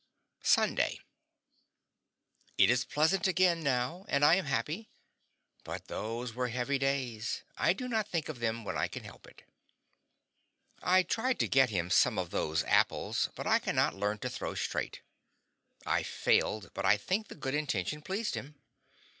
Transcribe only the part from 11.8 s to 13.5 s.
some of those apples, but